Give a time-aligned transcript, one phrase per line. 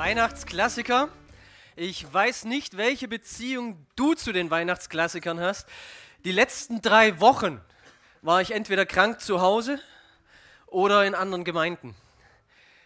[0.00, 1.10] Weihnachtsklassiker.
[1.76, 5.68] Ich weiß nicht, welche Beziehung du zu den Weihnachtsklassikern hast.
[6.24, 7.60] Die letzten drei Wochen
[8.22, 9.78] war ich entweder krank zu Hause
[10.68, 11.94] oder in anderen Gemeinden.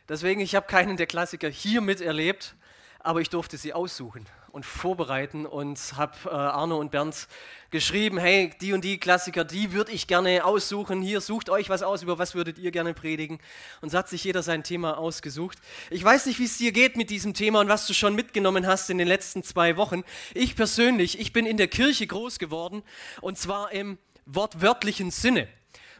[0.08, 2.56] Deswegen, ich habe keinen der Klassiker hier miterlebt,
[2.98, 7.26] aber ich durfte sie aussuchen und vorbereiten und habe äh, Arno und Bernd
[7.70, 11.02] geschrieben, hey, die und die Klassiker, die würde ich gerne aussuchen.
[11.02, 13.40] Hier, sucht euch was aus, über was würdet ihr gerne predigen.
[13.80, 15.58] Und so hat sich jeder sein Thema ausgesucht.
[15.90, 18.64] Ich weiß nicht, wie es dir geht mit diesem Thema und was du schon mitgenommen
[18.64, 20.04] hast in den letzten zwei Wochen.
[20.34, 22.84] Ich persönlich, ich bin in der Kirche groß geworden
[23.20, 25.48] und zwar im wortwörtlichen Sinne.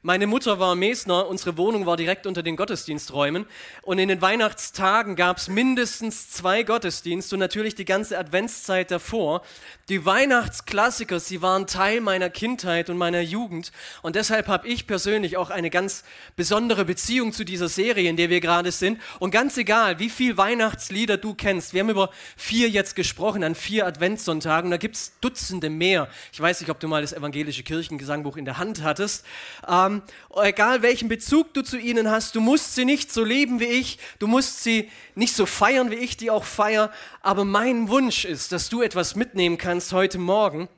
[0.07, 3.47] Meine Mutter war Mesner, unsere Wohnung war direkt unter den Gottesdiensträumen
[3.81, 9.41] und in den Weihnachtstagen gab es mindestens zwei Gottesdienste und natürlich die ganze Adventszeit davor.
[9.89, 15.39] Die Weihnachtsklassiker, sie waren Teil meiner Kindheit und meiner Jugend und deshalb habe ich persönlich
[15.39, 16.05] auch eine ganz
[16.37, 20.37] besondere Beziehung zu dieser Serie, in der wir gerade sind und ganz egal, wie viel
[20.37, 25.19] Weihnachtslieder du kennst, wir haben über vier jetzt gesprochen an vier Adventssonntagen, da gibt es
[25.23, 26.09] Dutzende mehr.
[26.31, 29.25] Ich weiß nicht, ob du mal das evangelische Kirchengesangbuch in der Hand hattest.
[29.67, 33.61] Ähm, haben, egal welchen Bezug du zu ihnen hast, du musst sie nicht so lieben
[33.61, 37.89] wie ich, du musst sie nicht so feiern, wie ich die auch feiere, aber mein
[37.89, 40.69] Wunsch ist, dass du etwas mitnehmen kannst heute Morgen,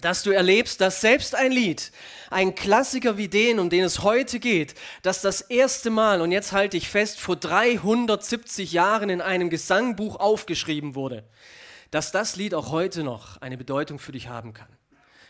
[0.00, 1.92] dass du erlebst, dass selbst ein Lied,
[2.30, 6.52] ein Klassiker wie den, um den es heute geht, dass das erste Mal, und jetzt
[6.52, 11.24] halte ich fest, vor 370 Jahren in einem Gesangbuch aufgeschrieben wurde,
[11.90, 14.68] dass das Lied auch heute noch eine Bedeutung für dich haben kann.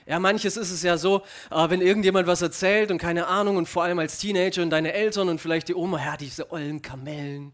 [0.06, 3.68] Ja, manches ist es ja so, äh, wenn irgendjemand was erzählt und keine Ahnung und
[3.68, 7.52] vor allem als Teenager und deine Eltern und vielleicht die Oma, ja, diese ollen Kamellen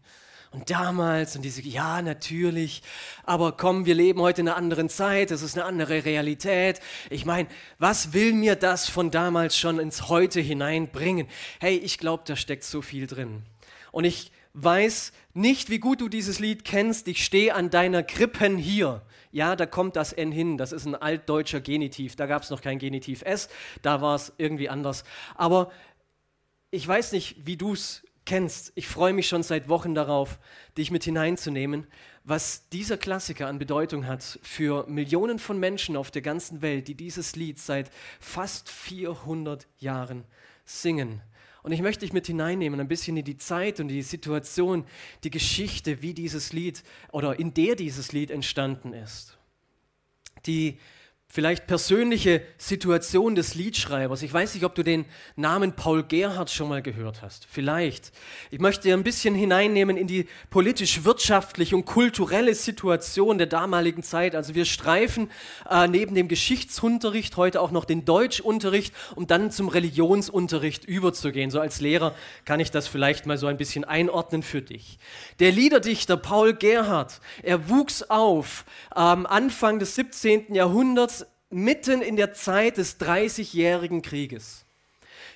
[0.51, 2.81] und damals und diese, ja, natürlich,
[3.23, 6.79] aber komm, wir leben heute in einer anderen Zeit, es ist eine andere Realität.
[7.11, 7.47] Ich meine,
[7.77, 11.27] was will mir das von damals schon ins Heute hineinbringen?
[11.59, 13.43] Hey, ich glaube, da steckt so viel drin.
[13.91, 17.07] Und ich weiß nicht, wie gut du dieses Lied kennst.
[17.07, 19.01] Ich stehe an deiner Krippen hier.
[19.31, 20.57] Ja, da kommt das N hin.
[20.57, 22.15] Das ist ein altdeutscher Genitiv.
[22.15, 23.49] Da gab es noch kein Genitiv S.
[23.81, 25.03] Da war es irgendwie anders.
[25.35, 25.71] Aber
[26.71, 28.71] ich weiß nicht, wie du es kennst.
[28.75, 30.39] Ich freue mich schon seit Wochen darauf,
[30.77, 31.87] dich mit hineinzunehmen,
[32.23, 36.93] was dieser Klassiker an Bedeutung hat für Millionen von Menschen auf der ganzen Welt, die
[36.93, 37.89] dieses Lied seit
[38.19, 40.25] fast 400 Jahren
[40.63, 41.21] singen.
[41.63, 44.85] Und ich möchte dich mit hineinnehmen, ein bisschen in die Zeit und die Situation,
[45.23, 49.37] die Geschichte, wie dieses Lied oder in der dieses Lied entstanden ist.
[50.45, 50.77] Die
[51.31, 54.23] vielleicht persönliche Situation des Liedschreibers.
[54.23, 57.45] Ich weiß nicht, ob du den Namen Paul Gerhardt schon mal gehört hast.
[57.47, 58.11] Vielleicht.
[58.49, 64.33] Ich möchte ein bisschen hineinnehmen in die politisch-wirtschaftliche und kulturelle Situation der damaligen Zeit.
[64.33, 65.29] Also wir streifen
[65.69, 71.51] äh, neben dem Geschichtsunterricht heute auch noch den Deutschunterricht, um dann zum Religionsunterricht überzugehen.
[71.51, 74.97] So als Lehrer kann ich das vielleicht mal so ein bisschen einordnen für dich.
[75.39, 80.55] Der Liederdichter Paul Gerhardt, er wuchs auf am Anfang des 17.
[80.55, 81.18] Jahrhunderts
[81.49, 84.65] mitten in der Zeit des Dreißigjährigen Krieges.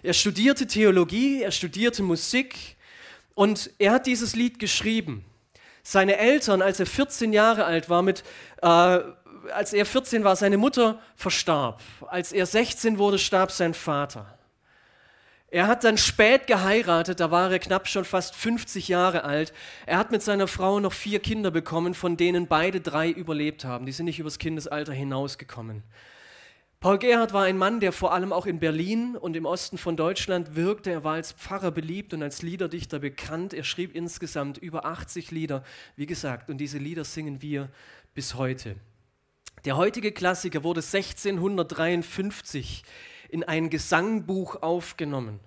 [0.04, 2.76] Er studierte Theologie, er studierte Musik
[3.36, 5.26] und er hat dieses Lied geschrieben.
[5.82, 8.24] Seine Eltern, als er 14 Jahre alt war, mit,
[8.62, 11.82] äh, als er 14 war, seine Mutter verstarb.
[12.08, 14.33] Als er 16 wurde, starb sein Vater.
[15.54, 19.54] Er hat dann spät geheiratet, da war er knapp schon fast 50 Jahre alt.
[19.86, 23.86] Er hat mit seiner Frau noch vier Kinder bekommen, von denen beide drei überlebt haben.
[23.86, 25.84] Die sind nicht übers Kindesalter hinausgekommen.
[26.80, 29.96] Paul Gerhard war ein Mann, der vor allem auch in Berlin und im Osten von
[29.96, 30.90] Deutschland wirkte.
[30.90, 33.54] Er war als Pfarrer beliebt und als Liederdichter bekannt.
[33.54, 35.64] Er schrieb insgesamt über 80 Lieder,
[35.96, 37.70] wie gesagt, und diese Lieder singen wir
[38.16, 38.76] bis heute.
[39.66, 42.84] Der heutige Klassiker wurde 1653
[43.34, 45.40] in ein Gesangbuch aufgenommen,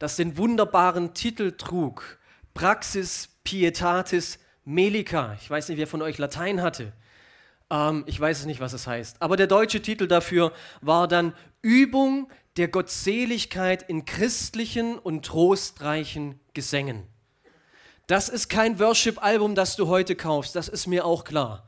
[0.00, 2.18] das den wunderbaren Titel trug,
[2.54, 5.36] Praxis Pietatis Melica.
[5.40, 6.92] Ich weiß nicht, wer von euch Latein hatte.
[7.70, 9.22] Ähm, ich weiß es nicht, was es heißt.
[9.22, 17.04] Aber der deutsche Titel dafür war dann Übung der Gottseligkeit in christlichen und trostreichen Gesängen.
[18.08, 21.66] Das ist kein Worship-Album, das du heute kaufst, das ist mir auch klar.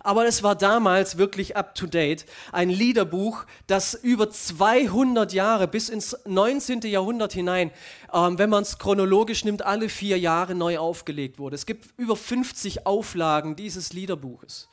[0.00, 2.26] Aber es war damals wirklich up-to-date.
[2.52, 6.80] Ein Liederbuch, das über 200 Jahre bis ins 19.
[6.82, 7.70] Jahrhundert hinein,
[8.12, 11.56] ähm, wenn man es chronologisch nimmt, alle vier Jahre neu aufgelegt wurde.
[11.56, 14.68] Es gibt über 50 Auflagen dieses Liederbuches.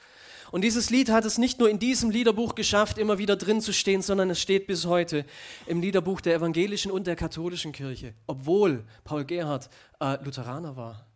[0.52, 3.74] Und dieses Lied hat es nicht nur in diesem Liederbuch geschafft, immer wieder drin zu
[3.74, 5.26] stehen, sondern es steht bis heute
[5.66, 9.70] im Liederbuch der evangelischen und der katholischen Kirche, obwohl Paul Gerhard
[10.00, 11.08] äh, Lutheraner war.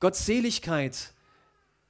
[0.00, 1.12] Gottseligkeit,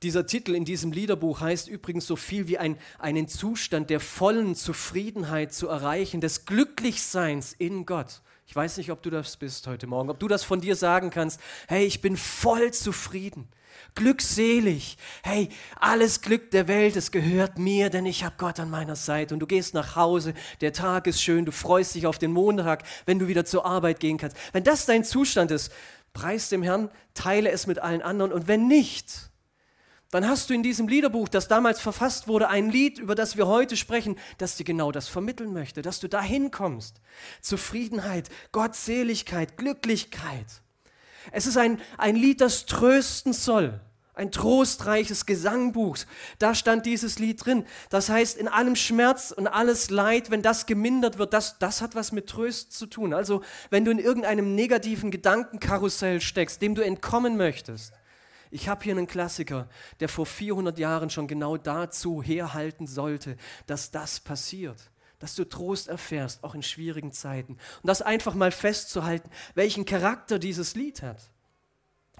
[0.02, 4.54] dieser Titel in diesem Liederbuch heißt übrigens so viel wie ein, einen Zustand der vollen
[4.54, 8.22] Zufriedenheit zu erreichen, des Glücklichseins in Gott.
[8.46, 11.10] Ich weiß nicht, ob du das bist heute Morgen, ob du das von dir sagen
[11.10, 13.48] kannst, hey, ich bin voll zufrieden
[13.94, 14.96] glückselig.
[15.22, 19.34] Hey, alles Glück der Welt, es gehört mir, denn ich habe Gott an meiner Seite.
[19.34, 22.84] Und du gehst nach Hause, der Tag ist schön, du freust dich auf den Montag,
[23.06, 24.36] wenn du wieder zur Arbeit gehen kannst.
[24.52, 25.72] Wenn das dein Zustand ist,
[26.12, 28.32] preis dem Herrn, teile es mit allen anderen.
[28.32, 29.30] Und wenn nicht,
[30.12, 33.46] dann hast du in diesem Liederbuch, das damals verfasst wurde, ein Lied, über das wir
[33.46, 37.00] heute sprechen, das dir genau das vermitteln möchte, dass du dahin kommst.
[37.40, 40.46] Zufriedenheit, Gottseligkeit, Glücklichkeit.
[41.30, 43.80] Es ist ein, ein Lied, das trösten soll.
[44.14, 45.96] Ein trostreiches Gesangbuch.
[46.38, 47.64] Da stand dieses Lied drin.
[47.88, 51.94] Das heißt, in allem Schmerz und alles Leid, wenn das gemindert wird, das, das hat
[51.94, 53.14] was mit Tröst zu tun.
[53.14, 57.94] Also, wenn du in irgendeinem negativen Gedankenkarussell steckst, dem du entkommen möchtest.
[58.52, 59.66] Ich habe hier einen Klassiker,
[60.00, 65.86] der vor 400 Jahren schon genau dazu herhalten sollte, dass das passiert dass du Trost
[65.86, 67.52] erfährst, auch in schwierigen Zeiten.
[67.52, 71.30] Und das einfach mal festzuhalten, welchen Charakter dieses Lied hat.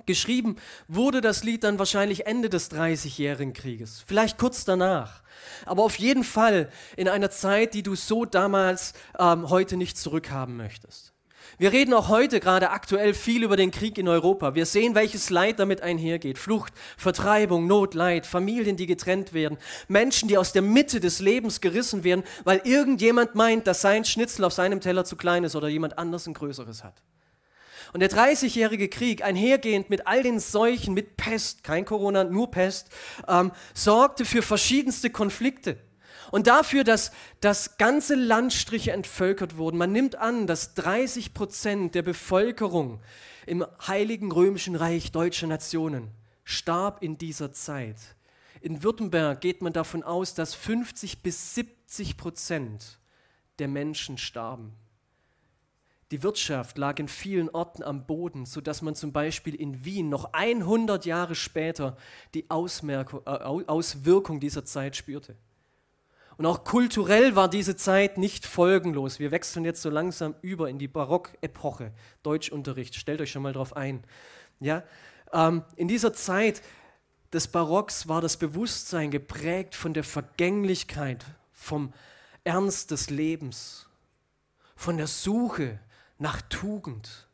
[0.07, 0.55] Geschrieben
[0.87, 5.25] wurde das Lied dann wahrscheinlich Ende des Dreißigjährigen Krieges, vielleicht kurz danach,
[5.67, 10.57] aber auf jeden Fall in einer Zeit, die du so damals ähm, heute nicht zurückhaben
[10.57, 11.12] möchtest.
[11.59, 14.55] Wir reden auch heute gerade aktuell viel über den Krieg in Europa.
[14.55, 16.39] Wir sehen, welches Leid damit einhergeht.
[16.39, 21.61] Flucht, Vertreibung, Not, Leid, Familien, die getrennt werden, Menschen, die aus der Mitte des Lebens
[21.61, 25.69] gerissen werden, weil irgendjemand meint, dass sein Schnitzel auf seinem Teller zu klein ist oder
[25.69, 27.03] jemand anders ein größeres hat.
[27.93, 32.89] Und der 30-jährige Krieg, einhergehend mit all den Seuchen, mit Pest, kein Corona, nur Pest,
[33.29, 35.77] ähm, sorgte für verschiedenste Konflikte
[36.33, 39.77] und dafür, dass, dass ganze Landstriche entvölkert wurden.
[39.77, 43.01] Man nimmt an, dass 30 Prozent der Bevölkerung
[43.47, 46.11] im Heiligen Römischen Reich deutscher Nationen
[46.43, 47.99] starb in dieser Zeit.
[48.63, 52.99] In Württemberg geht man davon aus, dass 50 bis 70 Prozent
[53.59, 54.73] der Menschen starben.
[56.13, 60.33] Die Wirtschaft lag in vielen Orten am Boden, sodass man zum Beispiel in Wien noch
[60.33, 61.97] 100 Jahre später
[62.33, 65.37] die Ausmerkung, äh, Auswirkung dieser Zeit spürte.
[66.43, 69.21] Und auch kulturell war diese Zeit nicht folgenlos.
[69.21, 71.93] Wir wechseln jetzt so langsam über in die Barockepoche,
[72.25, 72.97] Deutschunterricht.
[72.97, 74.03] Stellt euch schon mal drauf ein.
[74.59, 74.83] Ja?
[75.33, 76.61] Ähm, in dieser Zeit
[77.33, 81.93] des Barocks war das Bewusstsein geprägt von der Vergänglichkeit, vom
[82.43, 83.87] Ernst des Lebens,
[84.75, 85.79] von der Suche
[86.19, 87.29] nach Tugend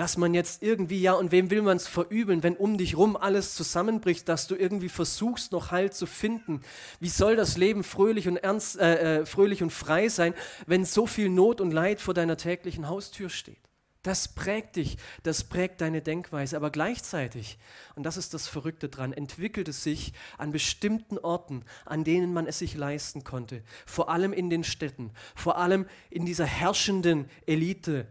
[0.00, 3.18] dass man jetzt irgendwie, ja, und wem will man es verübeln, wenn um dich rum
[3.18, 6.62] alles zusammenbricht, dass du irgendwie versuchst, noch Halt zu finden.
[7.00, 10.32] Wie soll das Leben fröhlich und ernst, äh, äh, fröhlich und frei sein,
[10.66, 13.58] wenn so viel Not und Leid vor deiner täglichen Haustür steht?
[14.02, 17.58] Das prägt dich, das prägt deine Denkweise, aber gleichzeitig,
[17.94, 22.46] und das ist das Verrückte dran, entwickelt es sich an bestimmten Orten, an denen man
[22.46, 28.06] es sich leisten konnte, vor allem in den Städten, vor allem in dieser herrschenden Elite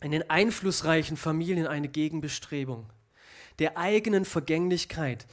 [0.00, 2.90] in den einflussreichen Familien eine Gegenbestrebung.
[3.58, 5.26] Der eigenen Vergänglichkeit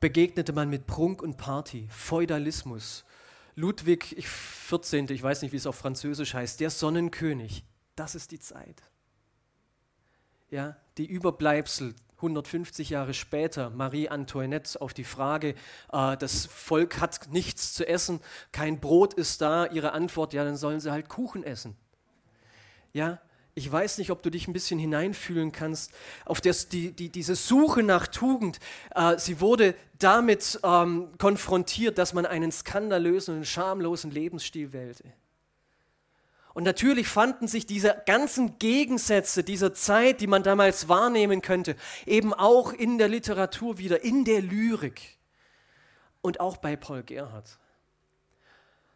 [0.00, 3.04] begegnete man mit Prunk und Party, Feudalismus.
[3.54, 7.64] Ludwig XIV., ich weiß nicht, wie es auf Französisch heißt, der Sonnenkönig.
[7.96, 8.82] Das ist die Zeit.
[10.50, 15.54] Ja, die Überbleibsel 150 Jahre später, Marie Antoinette auf die Frage,
[15.92, 18.20] äh, das Volk hat nichts zu essen,
[18.52, 21.76] kein Brot ist da, ihre Antwort, ja, dann sollen sie halt Kuchen essen.
[22.92, 23.20] Ja,
[23.54, 25.92] ich weiß nicht, ob du dich ein bisschen hineinfühlen kannst,
[26.24, 28.58] auf das, die, die, diese Suche nach Tugend.
[28.94, 35.12] Äh, sie wurde damit ähm, konfrontiert, dass man einen skandalösen und schamlosen Lebensstil wählte.
[36.52, 41.76] Und natürlich fanden sich diese ganzen Gegensätze dieser Zeit, die man damals wahrnehmen könnte,
[42.06, 45.18] eben auch in der Literatur wieder, in der Lyrik
[46.22, 47.59] und auch bei Paul Gerhardt.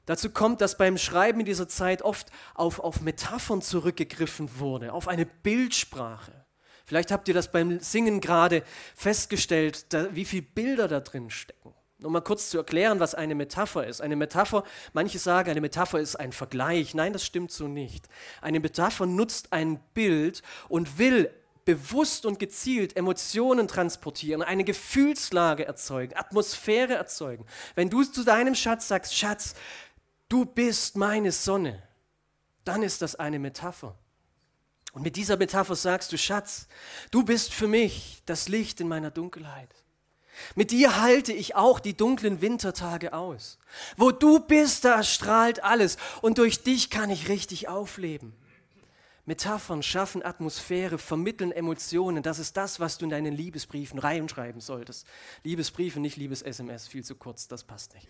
[0.06, 5.08] Dazu kommt, dass beim Schreiben in dieser Zeit oft auf, auf Metaphern zurückgegriffen wurde, auf
[5.08, 6.44] eine Bildsprache.
[6.84, 8.62] Vielleicht habt ihr das beim Singen gerade
[8.94, 11.72] festgestellt, da, wie viele Bilder da drin stecken.
[12.02, 14.02] Um mal kurz zu erklären, was eine Metapher ist.
[14.02, 16.92] Eine Metapher, manche sagen, eine Metapher ist ein Vergleich.
[16.92, 18.08] Nein, das stimmt so nicht.
[18.42, 21.30] Eine Metapher nutzt ein Bild und will
[21.64, 27.46] bewusst und gezielt Emotionen transportieren, eine Gefühlslage erzeugen, Atmosphäre erzeugen.
[27.74, 29.54] Wenn du zu deinem Schatz sagst, Schatz,
[30.34, 31.80] du bist meine Sonne,
[32.64, 33.96] dann ist das eine Metapher.
[34.92, 36.66] Und mit dieser Metapher sagst du, Schatz,
[37.12, 39.72] du bist für mich das Licht in meiner Dunkelheit.
[40.56, 43.58] Mit dir halte ich auch die dunklen Wintertage aus.
[43.96, 48.34] Wo du bist, da strahlt alles und durch dich kann ich richtig aufleben.
[49.26, 52.24] Metaphern schaffen Atmosphäre, vermitteln Emotionen.
[52.24, 55.06] Das ist das, was du in deinen Liebesbriefen reinschreiben solltest.
[55.44, 58.08] Liebesbriefe, nicht Liebes-SMS, viel zu kurz, das passt nicht.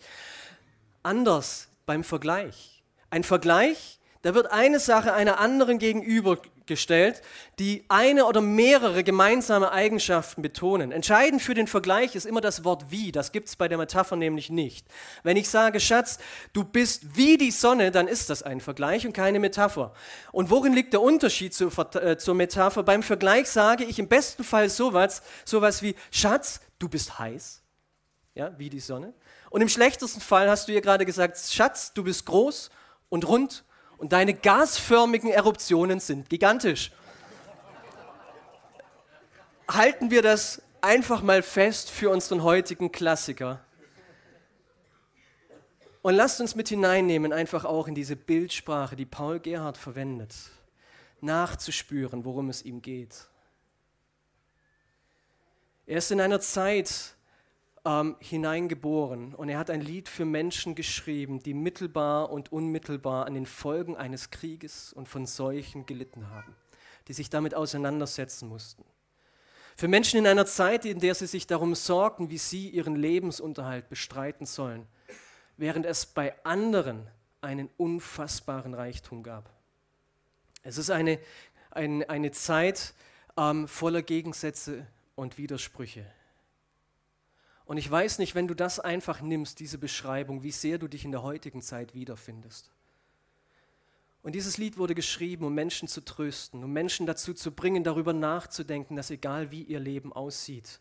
[1.03, 2.83] Anders beim Vergleich.
[3.09, 7.21] Ein Vergleich da wird eine Sache einer anderen gegenübergestellt,
[7.59, 10.91] die eine oder mehrere gemeinsame Eigenschaften betonen.
[10.91, 13.11] Entscheidend für den Vergleich ist immer das Wort wie.
[13.11, 14.87] Das gibt es bei der Metapher nämlich nicht.
[15.21, 16.17] Wenn ich sage, Schatz,
[16.53, 19.93] du bist wie die Sonne, dann ist das ein Vergleich und keine Metapher.
[20.31, 22.81] Und worin liegt der Unterschied zur, äh, zur Metapher?
[22.81, 27.61] Beim Vergleich sage ich im besten Fall sowas, sowas wie, Schatz, du bist heiß,
[28.33, 29.13] ja, wie die Sonne.
[29.55, 32.69] Und im schlechtesten Fall hast du ihr gerade gesagt, Schatz, du bist groß
[33.07, 33.63] und rund
[33.95, 36.91] und deine gasförmigen Eruptionen sind gigantisch.
[39.71, 43.63] Halten wir das einfach mal fest für unseren heutigen Klassiker.
[46.01, 50.35] Und lasst uns mit hineinnehmen, einfach auch in diese Bildsprache, die Paul Gerhard verwendet,
[51.21, 53.29] nachzuspüren, worum es ihm geht.
[55.85, 57.14] Er ist in einer Zeit,
[57.85, 63.35] ähm, hineingeboren und er hat ein Lied für Menschen geschrieben, die mittelbar und unmittelbar an
[63.35, 66.55] den Folgen eines Krieges und von Seuchen gelitten haben,
[67.07, 68.83] die sich damit auseinandersetzen mussten.
[69.77, 73.89] Für Menschen in einer Zeit, in der sie sich darum sorgten, wie sie ihren Lebensunterhalt
[73.89, 74.87] bestreiten sollen,
[75.57, 77.07] während es bei anderen
[77.41, 79.49] einen unfassbaren Reichtum gab.
[80.63, 81.19] Es ist eine,
[81.71, 82.93] eine, eine Zeit
[83.37, 86.05] ähm, voller Gegensätze und Widersprüche.
[87.65, 91.03] Und ich weiß nicht, wenn du das einfach nimmst, diese Beschreibung, wie sehr du dich
[91.03, 92.71] in der heutigen Zeit wiederfindest.
[94.21, 98.13] Und dieses Lied wurde geschrieben, um Menschen zu trösten, um Menschen dazu zu bringen, darüber
[98.13, 100.79] nachzudenken, dass egal wie ihr Leben aussieht,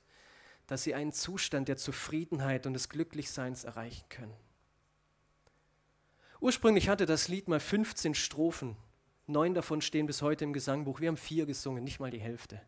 [0.67, 4.35] dass sie einen Zustand der Zufriedenheit und des Glücklichseins erreichen können.
[6.41, 8.76] Ursprünglich hatte das Lied mal 15 Strophen.
[9.26, 11.00] Neun davon stehen bis heute im Gesangbuch.
[11.00, 12.61] Wir haben vier gesungen, nicht mal die Hälfte.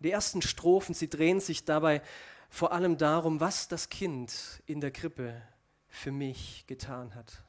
[0.00, 2.02] Die ersten Strophen, sie drehen sich dabei
[2.48, 5.40] vor allem darum, was das Kind in der Krippe
[5.88, 7.42] für mich getan hat.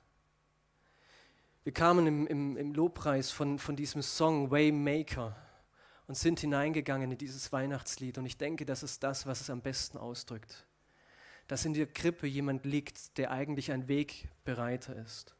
[1.63, 5.35] Wir kamen im, im, im Lobpreis von, von diesem Song Waymaker
[6.07, 8.17] und sind hineingegangen in dieses Weihnachtslied.
[8.17, 10.65] Und ich denke, das ist das, was es am besten ausdrückt.
[11.47, 15.35] Dass in der Krippe jemand liegt, der eigentlich ein Wegbereiter ist.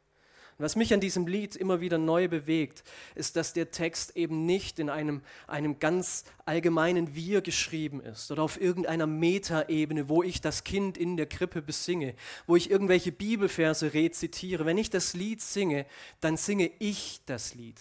[0.60, 4.44] Und was mich an diesem Lied immer wieder neu bewegt, ist, dass der Text eben
[4.44, 10.42] nicht in einem, einem ganz allgemeinen Wir geschrieben ist oder auf irgendeiner Metaebene, wo ich
[10.42, 12.14] das Kind in der Krippe besinge,
[12.46, 14.66] wo ich irgendwelche Bibelverse rezitiere.
[14.66, 15.86] Wenn ich das Lied singe,
[16.20, 17.80] dann singe ich das Lied.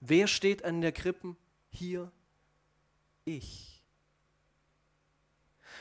[0.00, 1.34] Wer steht an der Krippe?
[1.70, 2.12] Hier
[3.24, 3.75] ich.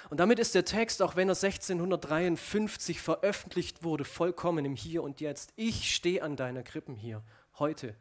[0.10, 5.22] Und damit ist der Text, auch wenn er 1653 veröffentlicht wurde, vollkommen im Hier und
[5.22, 5.54] Jetzt.
[5.56, 7.24] Ich stehe an deiner Krippen hier,
[7.58, 7.96] heute,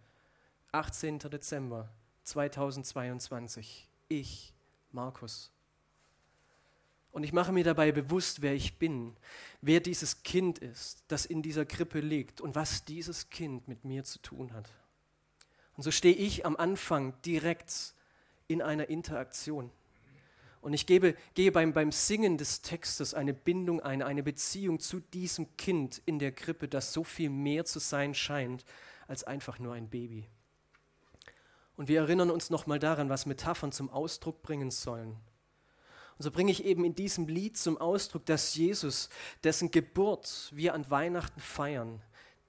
[0.72, 1.18] 18.
[1.20, 1.88] Dezember
[2.24, 3.88] 2022.
[4.08, 4.52] Ich,
[4.92, 5.50] Markus.
[7.12, 9.16] Und ich mache mir dabei bewusst, wer ich bin,
[9.60, 14.02] wer dieses Kind ist, das in dieser Krippe liegt und was dieses Kind mit mir
[14.02, 14.68] zu tun hat.
[15.76, 17.94] Und so stehe ich am Anfang direkt
[18.48, 19.70] in einer Interaktion.
[20.64, 24.98] Und ich gebe, gehe beim, beim Singen des Textes eine Bindung ein, eine Beziehung zu
[24.98, 28.64] diesem Kind in der Krippe, das so viel mehr zu sein scheint
[29.06, 30.26] als einfach nur ein Baby.
[31.76, 35.10] Und wir erinnern uns nochmal daran, was Metaphern zum Ausdruck bringen sollen.
[36.16, 39.10] Und so bringe ich eben in diesem Lied zum Ausdruck, dass Jesus,
[39.42, 42.00] dessen Geburt wir an Weihnachten feiern,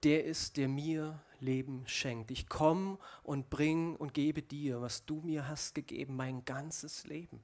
[0.03, 2.31] der ist, der mir Leben schenkt.
[2.31, 7.43] Ich komme und bringe und gebe dir, was du mir hast gegeben, mein ganzes Leben.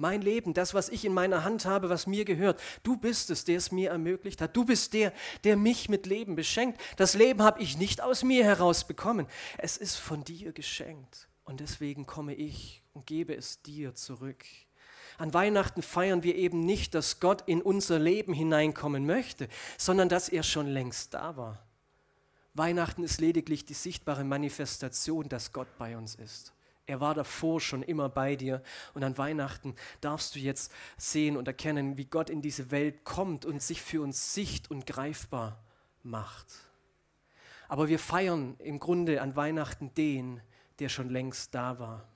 [0.00, 2.60] Mein Leben, das, was ich in meiner Hand habe, was mir gehört.
[2.84, 4.56] Du bist es, der es mir ermöglicht hat.
[4.56, 5.12] Du bist der,
[5.42, 6.80] der mich mit Leben beschenkt.
[6.96, 9.26] Das Leben habe ich nicht aus mir heraus bekommen.
[9.58, 11.28] Es ist von dir geschenkt.
[11.42, 14.44] Und deswegen komme ich und gebe es dir zurück.
[15.18, 20.28] An Weihnachten feiern wir eben nicht, dass Gott in unser Leben hineinkommen möchte, sondern dass
[20.28, 21.66] er schon längst da war.
[22.54, 26.52] Weihnachten ist lediglich die sichtbare Manifestation, dass Gott bei uns ist.
[26.88, 28.62] Er war davor schon immer bei dir.
[28.94, 33.44] Und an Weihnachten darfst du jetzt sehen und erkennen, wie Gott in diese Welt kommt
[33.44, 35.62] und sich für uns sicht und greifbar
[36.02, 36.46] macht.
[37.68, 40.40] Aber wir feiern im Grunde an Weihnachten den,
[40.78, 42.08] der schon längst da war.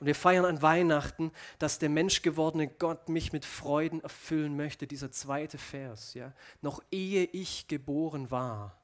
[0.00, 4.88] Und wir feiern an Weihnachten, dass der menschgewordene Gott mich mit Freuden erfüllen möchte.
[4.88, 6.32] Dieser zweite Vers, ja.
[6.62, 8.76] Noch ehe ich geboren war,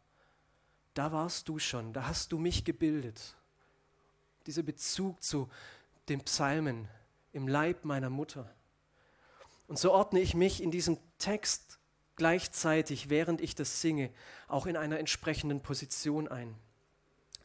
[0.95, 3.35] da warst du schon, da hast du mich gebildet.
[4.47, 5.49] Dieser Bezug zu
[6.09, 6.89] den Psalmen
[7.33, 8.53] im Leib meiner Mutter.
[9.69, 11.79] Und so ordne ich mich in diesem Text
[12.17, 14.11] gleichzeitig, während ich das singe,
[14.49, 16.55] auch in einer entsprechenden Position ein.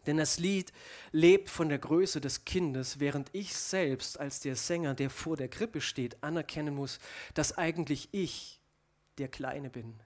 [0.06, 0.72] Denn das Lied
[1.12, 5.48] lebt von der Größe des Kindes, während ich selbst als der Sänger, der vor der
[5.48, 7.00] Krippe steht, anerkennen muss,
[7.34, 8.60] dass eigentlich ich
[9.18, 10.00] der Kleine bin.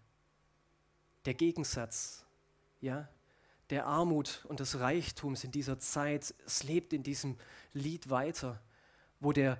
[1.25, 2.25] Der Gegensatz,
[2.79, 3.09] ja,
[3.69, 7.37] der Armut und des Reichtums in dieser Zeit, es lebt in diesem
[7.73, 8.61] Lied weiter,
[9.19, 9.59] wo der,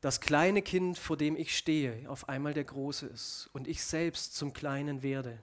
[0.00, 4.34] das kleine Kind, vor dem ich stehe, auf einmal der Große ist und ich selbst
[4.34, 5.38] zum Kleinen werde.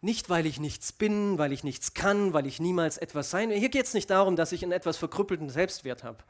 [0.00, 3.58] Nicht, weil ich nichts bin, weil ich nichts kann, weil ich niemals etwas sein will.
[3.58, 6.22] Hier geht es nicht darum, dass ich einen etwas verkrüppelten Selbstwert habe.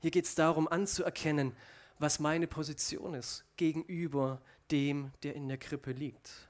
[0.00, 1.54] Hier geht es darum, anzuerkennen,
[1.98, 4.40] was meine Position ist gegenüber
[4.70, 6.49] dem, der in der Krippe liegt.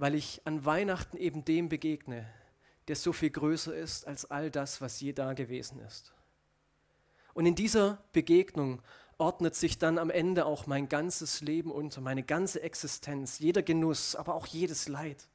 [0.00, 2.26] Weil ich an Weihnachten eben dem begegne,
[2.88, 6.14] der so viel größer ist als all das, was je da gewesen ist.
[7.34, 8.80] Und in dieser Begegnung
[9.18, 14.16] ordnet sich dann am Ende auch mein ganzes Leben unter, meine ganze Existenz, jeder Genuss,
[14.16, 15.28] aber auch jedes Leid.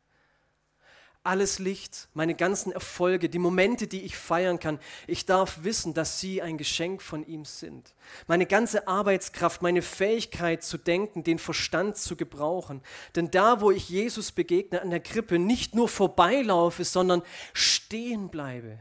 [1.26, 4.80] Alles Licht, meine ganzen Erfolge, die Momente, die ich feiern kann.
[5.08, 7.96] Ich darf wissen, dass sie ein Geschenk von ihm sind.
[8.28, 12.82] Meine ganze Arbeitskraft, meine Fähigkeit zu denken, den Verstand zu gebrauchen.
[13.16, 18.78] Denn da, wo ich Jesus begegne an der Krippe, nicht nur vorbeilaufe, sondern stehen bleibe.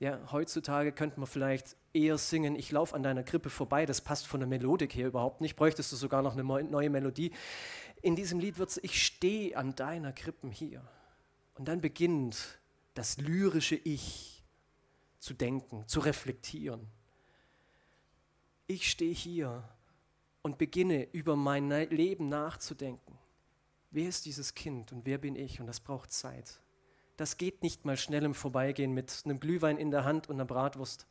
[0.00, 4.26] Ja, heutzutage könnte man vielleicht eher singen, ich laufe an deiner Krippe vorbei, das passt
[4.26, 7.30] von der Melodik her überhaupt nicht, bräuchtest du sogar noch eine neue Melodie.
[8.02, 10.82] In diesem Lied wird es, ich stehe an deiner Krippen hier.
[11.54, 12.58] Und dann beginnt
[12.94, 14.44] das lyrische Ich
[15.18, 16.88] zu denken, zu reflektieren.
[18.66, 19.68] Ich stehe hier
[20.42, 23.18] und beginne über mein Leben nachzudenken.
[23.90, 25.60] Wer ist dieses Kind und wer bin ich?
[25.60, 26.60] Und das braucht Zeit.
[27.16, 30.44] Das geht nicht mal schnell im Vorbeigehen mit einem Glühwein in der Hand und einer
[30.44, 31.06] Bratwurst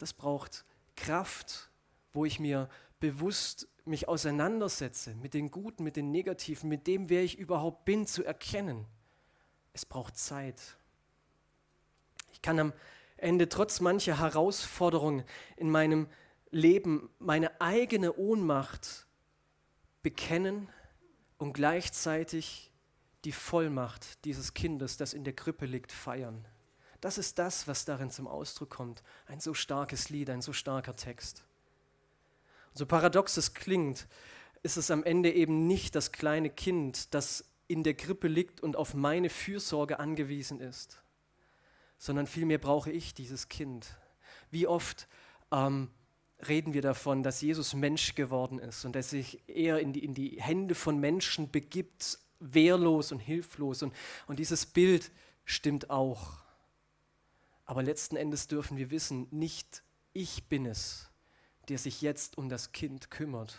[0.00, 0.64] das braucht
[0.96, 1.70] Kraft,
[2.12, 2.68] wo ich mir
[3.00, 8.06] bewusst mich auseinandersetze mit den Guten, mit den Negativen, mit dem, wer ich überhaupt bin,
[8.06, 8.86] zu erkennen.
[9.72, 10.76] Es braucht Zeit.
[12.32, 12.72] Ich kann am
[13.16, 15.24] Ende trotz mancher Herausforderungen
[15.56, 16.08] in meinem
[16.50, 19.06] Leben meine eigene Ohnmacht
[20.02, 20.68] bekennen
[21.38, 22.72] und gleichzeitig
[23.24, 26.46] die Vollmacht dieses Kindes, das in der Krippe liegt, feiern.
[27.00, 29.02] Das ist das, was darin zum Ausdruck kommt.
[29.26, 31.44] Ein so starkes Lied, ein so starker Text.
[32.74, 34.06] So paradox es klingt,
[34.62, 38.76] ist es am Ende eben nicht das kleine Kind, das in der Krippe liegt und
[38.76, 41.02] auf meine Fürsorge angewiesen ist,
[41.98, 43.96] sondern vielmehr brauche ich dieses Kind.
[44.50, 45.08] Wie oft
[45.52, 45.90] ähm,
[46.48, 50.14] reden wir davon, dass Jesus Mensch geworden ist und dass sich eher in die, in
[50.14, 53.82] die Hände von Menschen begibt, wehrlos und hilflos.
[53.82, 53.94] Und,
[54.26, 55.10] und dieses Bild
[55.44, 56.38] stimmt auch.
[57.66, 61.09] Aber letzten Endes dürfen wir wissen, nicht ich bin es,
[61.70, 63.56] der sich jetzt um das Kind kümmert,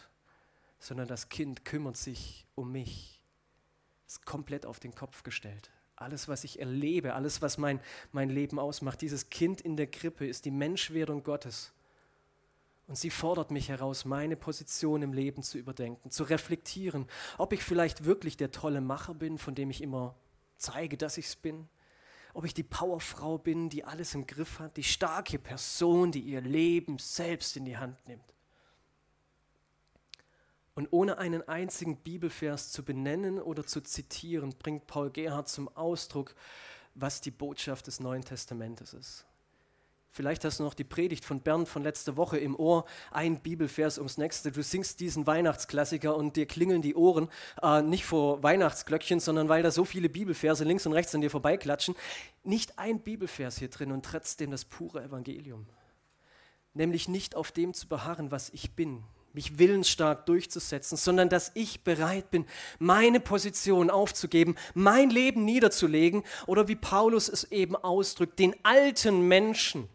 [0.79, 3.23] sondern das Kind kümmert sich um mich.
[4.05, 5.71] Ist komplett auf den Kopf gestellt.
[5.95, 7.79] Alles, was ich erlebe, alles, was mein,
[8.11, 11.71] mein Leben ausmacht, dieses Kind in der Krippe ist die Menschwerdung Gottes.
[12.87, 17.63] Und sie fordert mich heraus, meine Position im Leben zu überdenken, zu reflektieren, ob ich
[17.63, 20.15] vielleicht wirklich der tolle Macher bin, von dem ich immer
[20.57, 21.69] zeige, dass ich es bin,
[22.33, 26.41] ob ich die Powerfrau bin, die alles im Griff hat, die starke Person, die ihr
[26.41, 28.33] Leben selbst in die Hand nimmt.
[30.73, 36.33] Und ohne einen einzigen Bibelvers zu benennen oder zu zitieren, bringt Paul Gerhard zum Ausdruck,
[36.95, 39.25] was die Botschaft des Neuen Testamentes ist.
[40.13, 43.97] Vielleicht hast du noch die Predigt von Bernd von letzter Woche im Ohr, ein Bibelvers
[43.97, 44.51] ums nächste.
[44.51, 47.29] Du singst diesen Weihnachtsklassiker und dir klingeln die Ohren,
[47.61, 51.29] äh, nicht vor Weihnachtsglöckchen, sondern weil da so viele Bibelverse links und rechts an dir
[51.29, 51.95] vorbeiklatschen.
[52.43, 55.65] Nicht ein Bibelvers hier drin und trotzdem das pure Evangelium.
[56.73, 61.85] Nämlich nicht auf dem zu beharren, was ich bin, mich willensstark durchzusetzen, sondern dass ich
[61.85, 62.45] bereit bin,
[62.79, 69.87] meine Position aufzugeben, mein Leben niederzulegen oder wie Paulus es eben ausdrückt, den alten Menschen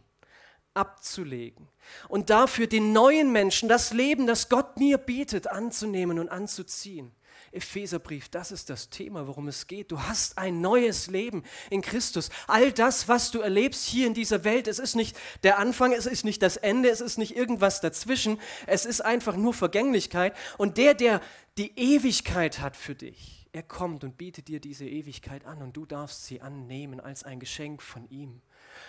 [0.77, 1.69] abzulegen
[2.09, 7.13] und dafür den neuen Menschen das Leben, das Gott mir bietet, anzunehmen und anzuziehen.
[7.53, 9.91] Epheserbrief, das ist das Thema, worum es geht.
[9.91, 12.29] Du hast ein neues Leben in Christus.
[12.47, 16.07] All das, was du erlebst hier in dieser Welt, es ist nicht der Anfang, es
[16.07, 20.37] ist nicht das Ende, es ist nicht irgendwas dazwischen, es ist einfach nur Vergänglichkeit.
[20.59, 21.21] Und der, der
[21.57, 25.87] die Ewigkeit hat für dich, er kommt und bietet dir diese Ewigkeit an und du
[25.87, 28.43] darfst sie annehmen als ein Geschenk von ihm.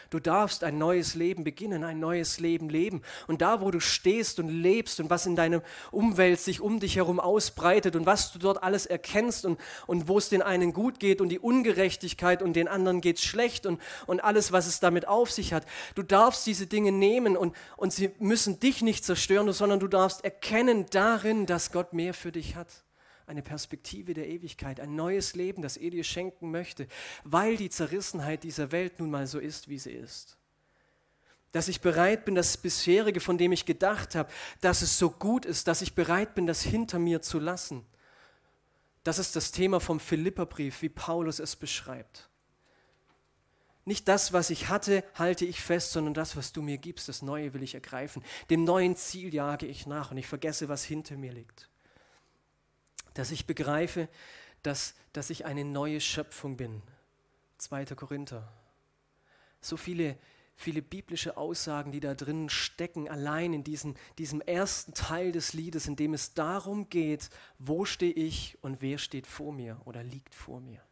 [0.09, 3.01] Du darfst ein neues Leben beginnen, ein neues Leben leben.
[3.27, 6.95] Und da, wo du stehst und lebst und was in deiner Umwelt sich um dich
[6.95, 10.99] herum ausbreitet und was du dort alles erkennst und, und wo es den einen gut
[10.99, 14.79] geht und die Ungerechtigkeit und den anderen geht es schlecht und, und alles, was es
[14.79, 15.65] damit auf sich hat.
[15.95, 20.23] Du darfst diese Dinge nehmen und, und sie müssen dich nicht zerstören, sondern du darfst
[20.23, 22.67] erkennen darin, dass Gott mehr für dich hat
[23.27, 26.87] eine Perspektive der Ewigkeit, ein neues Leben, das er dir schenken möchte,
[27.25, 30.37] weil die Zerrissenheit dieser Welt nun mal so ist, wie sie ist.
[31.51, 35.45] Dass ich bereit bin, das bisherige, von dem ich gedacht habe, dass es so gut
[35.45, 37.85] ist, dass ich bereit bin, das hinter mir zu lassen.
[39.03, 42.29] Das ist das Thema vom Philipperbrief, wie Paulus es beschreibt.
[43.83, 47.21] Nicht das, was ich hatte, halte ich fest, sondern das, was du mir gibst, das
[47.21, 48.23] Neue will ich ergreifen.
[48.49, 51.69] Dem neuen Ziel jage ich nach und ich vergesse, was hinter mir liegt
[53.17, 54.07] dass ich begreife,
[54.61, 56.81] dass, dass ich eine neue Schöpfung bin.
[57.57, 57.85] 2.
[57.85, 58.51] Korinther.
[59.59, 60.17] So viele,
[60.55, 65.87] viele biblische Aussagen, die da drin stecken, allein in diesen, diesem ersten Teil des Liedes,
[65.87, 70.35] in dem es darum geht, wo stehe ich und wer steht vor mir oder liegt
[70.35, 70.86] vor mir.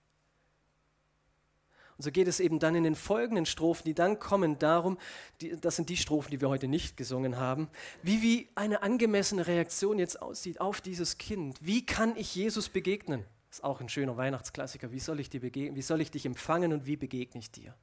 [1.97, 4.97] Und so geht es eben dann in den folgenden Strophen, die dann kommen, darum,
[5.39, 7.69] die, das sind die Strophen, die wir heute nicht gesungen haben,
[8.03, 11.57] wie, wie eine angemessene Reaktion jetzt aussieht auf dieses Kind.
[11.61, 13.23] Wie kann ich Jesus begegnen?
[13.49, 14.91] Das ist auch ein schöner Weihnachtsklassiker.
[14.91, 15.77] Wie soll ich, dir begegnen?
[15.77, 17.73] wie soll ich dich empfangen und wie begegne ich dir?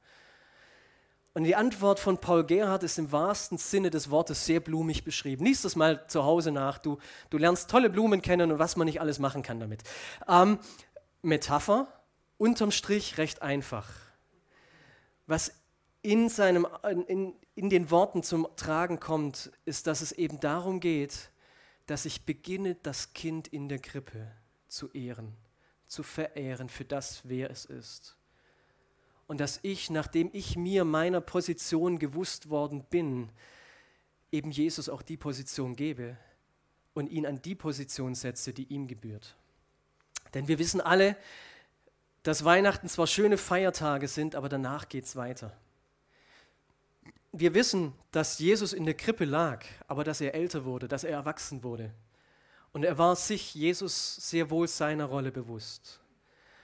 [1.33, 5.43] Und die Antwort von Paul Gerhardt ist im wahrsten Sinne des Wortes sehr blumig beschrieben.
[5.43, 6.77] Lies das mal zu Hause nach.
[6.77, 6.99] Du,
[7.31, 9.81] du lernst tolle Blumen kennen und was man nicht alles machen kann damit.
[10.27, 10.59] Ähm,
[11.23, 11.87] Metapher,
[12.37, 14.02] unterm Strich recht einfach
[15.33, 15.51] was
[16.03, 16.67] in, seinem,
[17.07, 21.31] in, in den Worten zum Tragen kommt, ist, dass es eben darum geht,
[21.87, 24.31] dass ich beginne, das Kind in der Krippe
[24.67, 25.35] zu ehren,
[25.87, 28.15] zu verehren für das, wer es ist.
[29.25, 33.31] Und dass ich, nachdem ich mir meiner Position gewusst worden bin,
[34.31, 36.15] eben Jesus auch die Position gebe
[36.93, 39.35] und ihn an die Position setze, die ihm gebührt.
[40.35, 41.17] Denn wir wissen alle,
[42.23, 45.55] dass Weihnachten zwar schöne Feiertage sind, aber danach geht es weiter.
[47.33, 51.11] Wir wissen, dass Jesus in der Krippe lag, aber dass er älter wurde, dass er
[51.11, 51.93] erwachsen wurde.
[52.71, 55.99] Und er war sich, Jesus, sehr wohl seiner Rolle bewusst.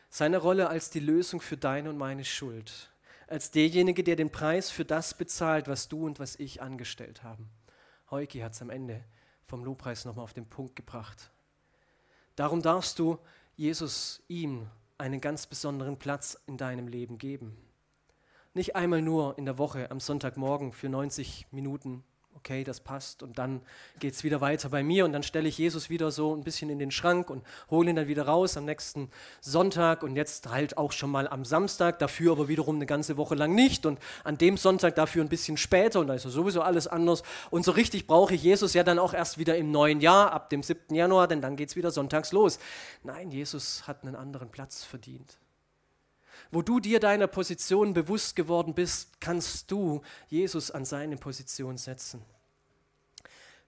[0.09, 2.91] Seine Rolle als die Lösung für deine und meine Schuld.
[3.27, 7.49] Als derjenige, der den Preis für das bezahlt, was du und was ich angestellt haben.
[8.09, 9.03] Heuki hat es am Ende
[9.45, 11.31] vom Lobpreis nochmal auf den Punkt gebracht.
[12.35, 13.19] Darum darfst du
[13.55, 14.67] Jesus ihm
[14.99, 17.57] einen ganz besonderen Platz in deinem Leben geben.
[18.53, 22.03] Nicht einmal nur in der Woche am Sonntagmorgen für 90 Minuten
[22.39, 23.61] okay, das passt und dann
[23.99, 26.69] geht es wieder weiter bei mir und dann stelle ich Jesus wieder so ein bisschen
[26.69, 29.09] in den Schrank und hole ihn dann wieder raus am nächsten
[29.41, 33.35] Sonntag und jetzt halt auch schon mal am Samstag, dafür aber wiederum eine ganze Woche
[33.35, 36.87] lang nicht und an dem Sonntag dafür ein bisschen später und da ist sowieso alles
[36.87, 40.31] anders und so richtig brauche ich Jesus ja dann auch erst wieder im neuen Jahr,
[40.31, 40.95] ab dem 7.
[40.95, 42.59] Januar, denn dann geht es wieder sonntags los.
[43.03, 45.37] Nein, Jesus hat einen anderen Platz verdient.
[46.51, 52.23] Wo du dir deiner Position bewusst geworden bist, kannst du Jesus an seine Position setzen.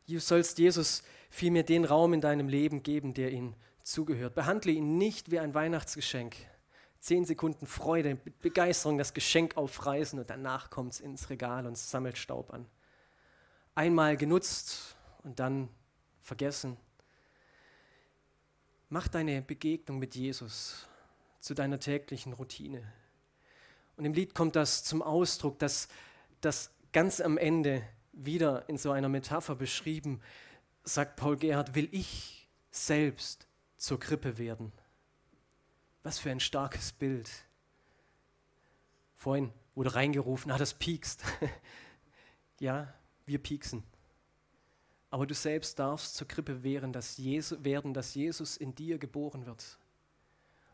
[0.07, 4.35] Du sollst Jesus vielmehr den Raum in deinem Leben geben, der ihm zugehört.
[4.35, 6.35] Behandle ihn nicht wie ein Weihnachtsgeschenk.
[6.99, 12.17] Zehn Sekunden Freude, Begeisterung, das Geschenk aufreißen und danach kommt es ins Regal und sammelt
[12.17, 12.67] Staub an.
[13.73, 15.69] Einmal genutzt und dann
[16.21, 16.77] vergessen.
[18.89, 20.85] Mach deine Begegnung mit Jesus
[21.41, 22.81] zu deiner täglichen Routine.
[23.97, 25.89] Und im Lied kommt das zum Ausdruck, dass
[26.39, 30.21] das ganz am Ende wieder in so einer Metapher beschrieben,
[30.83, 34.71] sagt Paul Gerhard, will ich selbst zur Krippe werden.
[36.03, 37.29] Was für ein starkes Bild.
[39.15, 41.23] Vorhin wurde reingerufen, ah, das piekst.
[42.59, 42.93] ja,
[43.25, 43.83] wir pieksen.
[45.09, 49.45] Aber du selbst darfst zur Krippe werden dass, Jesus, werden, dass Jesus in dir geboren
[49.45, 49.77] wird.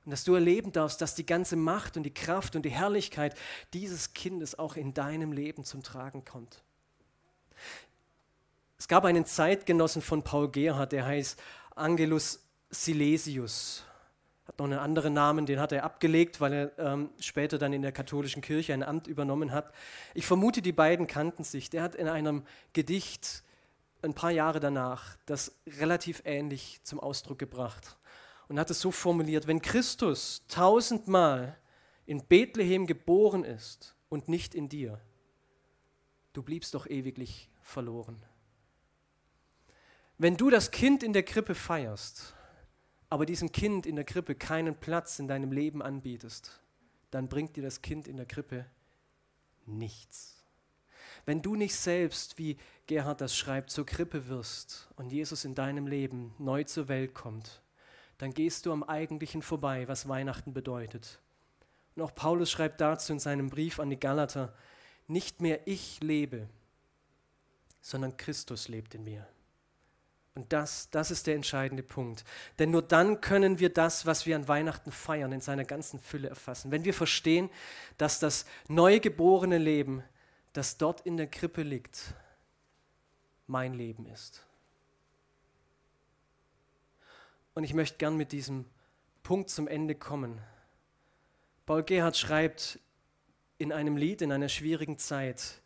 [0.08, 3.38] Und dass du erleben darfst, dass die ganze Macht und die Kraft und die Herrlichkeit
[3.74, 6.64] dieses Kindes auch in deinem Leben zum Tragen kommt.
[8.78, 11.42] Es gab einen Zeitgenossen von Paul Gerhard, der heißt
[11.76, 13.84] Angelus Silesius.
[14.48, 17.82] Hat noch einen anderen Namen, den hat er abgelegt, weil er ähm, später dann in
[17.82, 19.74] der katholischen Kirche ein Amt übernommen hat.
[20.14, 21.70] Ich vermute, die beiden kannten sich.
[21.70, 23.44] Der hat in einem Gedicht
[24.04, 27.97] ein paar Jahre danach das relativ ähnlich zum Ausdruck gebracht
[28.48, 31.58] und hat es so formuliert, wenn Christus tausendmal
[32.06, 35.02] in Bethlehem geboren ist und nicht in dir,
[36.34, 38.24] du bliebst doch ewiglich verloren.
[40.18, 42.34] Wenn du das Kind in der Krippe feierst,
[43.10, 46.60] aber diesem Kind in der Krippe keinen Platz in deinem Leben anbietest,
[47.12, 48.66] dann bringt dir das Kind in der Krippe
[49.66, 50.44] nichts.
[51.26, 55.88] Wenn du nicht selbst, wie Gerhard das schreibt, zur Krippe wirst und Jesus in deinem
[55.88, 57.62] Leben neu zur Welt kommt,
[58.18, 61.20] dann gehst du am Eigentlichen vorbei, was Weihnachten bedeutet.
[61.96, 64.54] Und auch Paulus schreibt dazu in seinem Brief an die Galater,
[65.08, 66.48] nicht mehr ich lebe,
[67.82, 69.28] sondern Christus lebt in mir.
[70.36, 72.24] Und das, das ist der entscheidende Punkt.
[72.60, 76.30] Denn nur dann können wir das, was wir an Weihnachten feiern, in seiner ganzen Fülle
[76.30, 76.70] erfassen.
[76.70, 77.50] Wenn wir verstehen,
[77.98, 80.04] dass das neugeborene Leben
[80.54, 82.14] das dort in der Krippe liegt,
[83.48, 84.47] mein Leben ist.
[87.58, 88.66] Und ich möchte gern mit diesem
[89.24, 90.40] Punkt zum Ende kommen.
[91.66, 92.80] Paul Gerhard schreibt
[93.58, 95.64] in einem Lied in einer schwierigen Zeit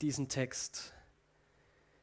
[0.00, 0.94] diesen Text.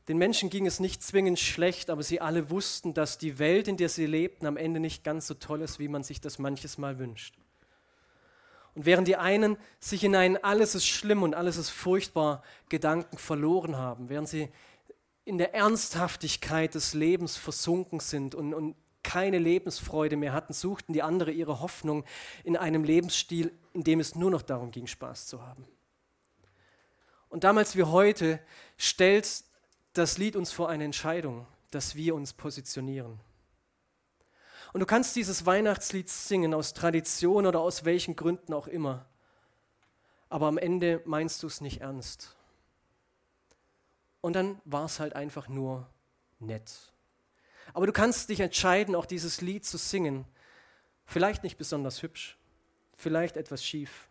[0.08, 3.76] Den Menschen ging es nicht zwingend schlecht, aber sie alle wussten, dass die Welt, in
[3.76, 6.78] der sie lebten, am Ende nicht ganz so toll ist, wie man sich das manches
[6.78, 7.36] Mal wünscht.
[8.76, 13.17] Und während die einen sich in einen alles ist schlimm und alles ist furchtbar Gedanken
[13.17, 14.50] verloren haben, während sie
[15.26, 21.03] in der Ernsthaftigkeit des Lebens versunken sind und, und keine Lebensfreude mehr hatten, suchten die
[21.03, 22.05] andere ihre Hoffnung
[22.43, 25.67] in einem Lebensstil, in dem es nur noch darum ging, Spaß zu haben.
[27.29, 28.39] Und damals wie heute
[28.77, 29.43] stellt
[29.93, 33.19] das Lied uns vor eine Entscheidung, dass wir uns positionieren.
[34.71, 39.05] Und du kannst dieses Weihnachtslied singen aus Tradition oder aus welchen Gründen auch immer.
[40.29, 42.35] Aber am Ende meinst du es nicht ernst.
[44.21, 45.87] Und dann war es halt einfach nur
[46.39, 46.92] nett.
[47.73, 50.26] Aber du kannst dich entscheiden, auch dieses Lied zu singen.
[51.06, 52.38] Vielleicht nicht besonders hübsch,
[52.93, 54.10] vielleicht etwas schief.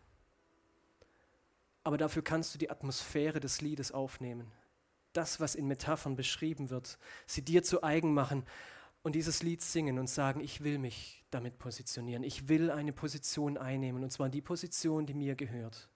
[1.85, 4.51] Aber dafür kannst du die Atmosphäre des Liedes aufnehmen.
[5.13, 8.45] Das, was in Metaphern beschrieben wird, sie dir zu eigen machen
[9.03, 12.23] und dieses Lied singen und sagen, ich will mich damit positionieren.
[12.23, 15.89] Ich will eine Position einnehmen, und zwar die Position, die mir gehört.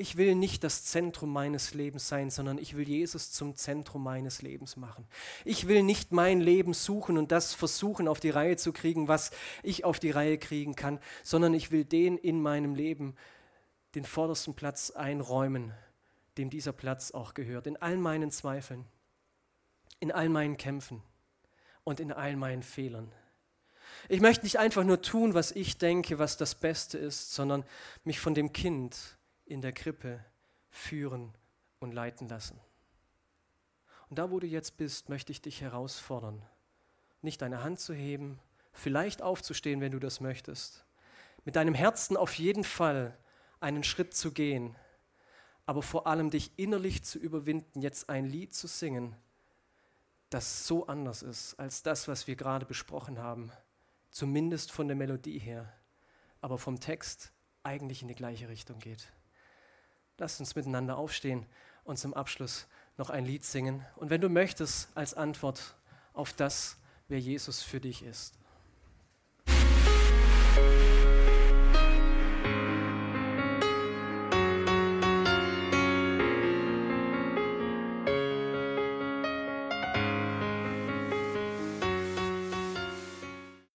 [0.00, 4.40] Ich will nicht das Zentrum meines Lebens sein, sondern ich will Jesus zum Zentrum meines
[4.40, 5.06] Lebens machen.
[5.44, 9.30] Ich will nicht mein Leben suchen und das versuchen auf die Reihe zu kriegen, was
[9.62, 13.14] ich auf die Reihe kriegen kann, sondern ich will den in meinem Leben
[13.94, 15.74] den vordersten Platz einräumen,
[16.38, 18.86] dem dieser Platz auch gehört, in all meinen Zweifeln,
[19.98, 21.02] in all meinen Kämpfen
[21.84, 23.12] und in all meinen Fehlern.
[24.08, 27.64] Ich möchte nicht einfach nur tun, was ich denke, was das Beste ist, sondern
[28.04, 29.18] mich von dem Kind
[29.50, 30.24] in der Krippe
[30.70, 31.34] führen
[31.80, 32.58] und leiten lassen.
[34.08, 36.42] Und da, wo du jetzt bist, möchte ich dich herausfordern,
[37.22, 38.40] nicht deine Hand zu heben,
[38.72, 40.84] vielleicht aufzustehen, wenn du das möchtest,
[41.44, 43.16] mit deinem Herzen auf jeden Fall
[43.60, 44.76] einen Schritt zu gehen,
[45.66, 49.14] aber vor allem dich innerlich zu überwinden, jetzt ein Lied zu singen,
[50.28, 53.52] das so anders ist als das, was wir gerade besprochen haben,
[54.10, 55.72] zumindest von der Melodie her,
[56.40, 57.32] aber vom Text
[57.62, 59.12] eigentlich in die gleiche Richtung geht.
[60.20, 61.46] Lasst uns miteinander aufstehen
[61.82, 62.66] und zum Abschluss
[62.98, 63.86] noch ein Lied singen.
[63.96, 65.74] Und wenn du möchtest, als Antwort
[66.12, 66.76] auf das,
[67.08, 68.34] wer Jesus für dich ist.
[69.46, 70.89] Musik